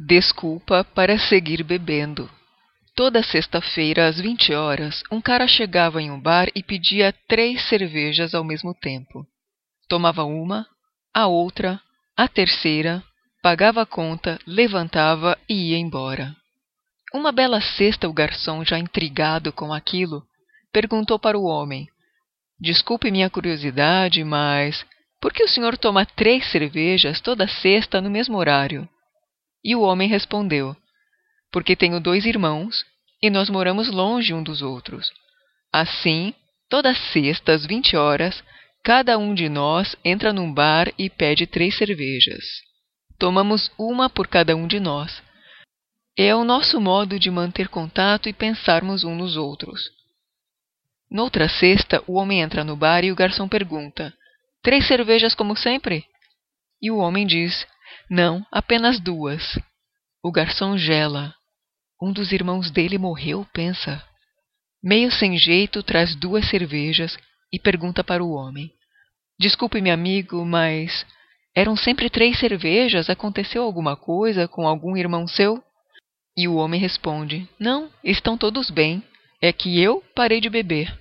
Desculpa 0.00 0.84
para 0.84 1.18
seguir 1.18 1.64
bebendo. 1.64 2.30
Toda 2.94 3.20
sexta-feira, 3.20 4.06
às 4.06 4.20
20 4.20 4.54
horas, 4.54 5.02
um 5.10 5.20
cara 5.20 5.48
chegava 5.48 6.00
em 6.00 6.08
um 6.08 6.20
bar 6.20 6.48
e 6.54 6.62
pedia 6.62 7.12
três 7.26 7.68
cervejas 7.68 8.32
ao 8.32 8.44
mesmo 8.44 8.72
tempo. 8.72 9.26
Tomava 9.88 10.22
uma, 10.22 10.64
a 11.12 11.26
outra, 11.26 11.80
a 12.16 12.28
terceira, 12.28 13.02
pagava 13.42 13.82
a 13.82 13.86
conta, 13.86 14.38
levantava 14.46 15.36
e 15.48 15.70
ia 15.72 15.78
embora. 15.78 16.32
Uma 17.12 17.32
bela 17.32 17.60
sexta, 17.60 18.08
o 18.08 18.12
garçom, 18.12 18.64
já 18.64 18.78
intrigado 18.78 19.52
com 19.52 19.72
aquilo, 19.72 20.22
perguntou 20.72 21.18
para 21.18 21.36
o 21.36 21.44
homem: 21.44 21.88
Desculpe 22.60 23.10
minha 23.10 23.28
curiosidade, 23.28 24.22
mas 24.22 24.86
por 25.20 25.32
que 25.32 25.42
o 25.42 25.48
senhor 25.48 25.76
toma 25.76 26.06
três 26.06 26.48
cervejas 26.52 27.20
toda 27.20 27.48
sexta 27.48 28.00
no 28.00 28.08
mesmo 28.08 28.36
horário? 28.36 28.88
E 29.64 29.74
o 29.74 29.80
homem 29.80 30.08
respondeu: 30.08 30.76
Porque 31.50 31.76
tenho 31.76 32.00
dois 32.00 32.24
irmãos 32.24 32.84
e 33.22 33.30
nós 33.30 33.50
moramos 33.50 33.88
longe 33.88 34.32
um 34.32 34.42
dos 34.42 34.62
outros. 34.62 35.10
Assim, 35.72 36.34
toda 36.68 36.94
sexta 36.94 37.52
às 37.52 37.66
vinte 37.66 37.96
horas, 37.96 38.42
cada 38.84 39.18
um 39.18 39.34
de 39.34 39.48
nós 39.48 39.96
entra 40.04 40.32
num 40.32 40.52
bar 40.52 40.92
e 40.98 41.10
pede 41.10 41.46
três 41.46 41.76
cervejas. 41.76 42.44
Tomamos 43.18 43.70
uma 43.76 44.08
por 44.08 44.28
cada 44.28 44.54
um 44.54 44.66
de 44.66 44.78
nós. 44.78 45.22
É 46.16 46.34
o 46.34 46.44
nosso 46.44 46.80
modo 46.80 47.18
de 47.18 47.30
manter 47.30 47.68
contato 47.68 48.28
e 48.28 48.32
pensarmos 48.32 49.04
uns 49.04 49.16
nos 49.16 49.36
outros. 49.36 49.80
Noutra 51.10 51.48
sexta, 51.48 52.02
o 52.06 52.14
homem 52.14 52.40
entra 52.40 52.62
no 52.62 52.76
bar 52.76 53.04
e 53.04 53.10
o 53.10 53.16
garçom 53.16 53.48
pergunta: 53.48 54.12
Três 54.62 54.86
cervejas 54.86 55.34
como 55.34 55.56
sempre? 55.56 56.04
E 56.82 56.90
o 56.90 56.98
homem 56.98 57.26
diz: 57.26 57.66
não, 58.10 58.44
apenas 58.50 59.00
duas. 59.00 59.58
O 60.22 60.32
garçom 60.32 60.76
gela. 60.76 61.34
Um 62.00 62.12
dos 62.12 62.32
irmãos 62.32 62.70
dele 62.70 62.98
morreu, 62.98 63.46
pensa. 63.52 64.04
Meio 64.82 65.10
sem 65.10 65.36
jeito, 65.36 65.82
traz 65.82 66.14
duas 66.14 66.48
cervejas 66.48 67.18
e 67.52 67.58
pergunta 67.58 68.04
para 68.04 68.22
o 68.22 68.32
homem: 68.32 68.70
Desculpe-me, 69.38 69.90
amigo, 69.90 70.44
mas 70.44 71.06
eram 71.54 71.76
sempre 71.76 72.08
três 72.08 72.38
cervejas? 72.38 73.10
Aconteceu 73.10 73.62
alguma 73.62 73.96
coisa 73.96 74.46
com 74.46 74.66
algum 74.66 74.96
irmão 74.96 75.26
seu? 75.26 75.62
E 76.36 76.46
o 76.46 76.54
homem 76.54 76.80
responde: 76.80 77.48
Não, 77.58 77.90
estão 78.04 78.38
todos 78.38 78.70
bem. 78.70 79.02
É 79.42 79.52
que 79.52 79.80
eu 79.80 80.02
parei 80.14 80.40
de 80.40 80.48
beber. 80.48 80.96